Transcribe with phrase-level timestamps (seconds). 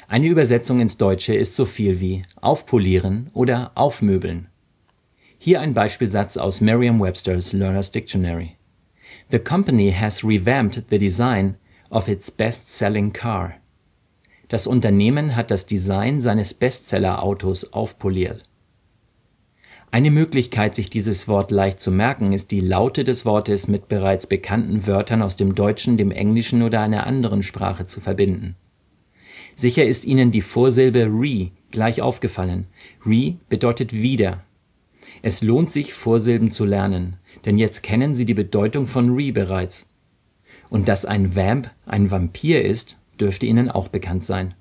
[0.07, 4.47] Eine Übersetzung ins Deutsche ist so viel wie aufpolieren oder aufmöbeln.
[5.37, 8.57] Hier ein Beispielsatz aus Merriam-Webster's Learner's Dictionary.
[9.29, 11.57] The company has revamped the design
[11.89, 13.55] of its best-selling car.
[14.47, 18.43] Das Unternehmen hat das Design seines Bestseller-Autos aufpoliert.
[19.93, 24.25] Eine Möglichkeit, sich dieses Wort leicht zu merken, ist die Laute des Wortes mit bereits
[24.25, 28.55] bekannten Wörtern aus dem Deutschen, dem Englischen oder einer anderen Sprache zu verbinden.
[29.55, 32.65] Sicher ist Ihnen die Vorsilbe re gleich aufgefallen.
[33.05, 34.43] Re bedeutet wieder.
[35.21, 39.89] Es lohnt sich, Vorsilben zu lernen, denn jetzt kennen Sie die Bedeutung von re bereits.
[40.71, 44.55] Und dass ein Vamp ein Vampir ist, dürfte Ihnen auch bekannt sein.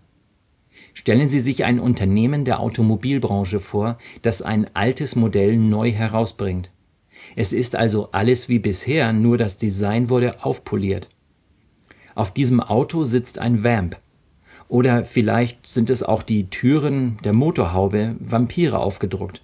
[0.95, 6.71] Stellen Sie sich ein Unternehmen der Automobilbranche vor, das ein altes Modell neu herausbringt.
[7.37, 11.09] Es ist also alles wie bisher, nur das Design wurde aufpoliert.
[12.15, 13.97] Auf diesem Auto sitzt ein Vamp.
[14.69, 19.43] Oder vielleicht sind es auch die Türen der Motorhaube Vampire aufgedruckt.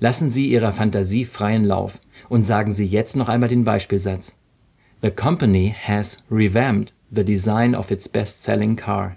[0.00, 4.34] Lassen Sie Ihrer Fantasie freien Lauf und sagen Sie jetzt noch einmal den Beispielsatz.
[5.02, 9.16] The company has revamped the design of its best-selling car.